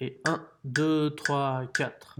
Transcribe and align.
Et 0.00 0.20
1, 0.26 0.40
2, 0.64 1.10
3, 1.10 1.64
4. 1.72 2.16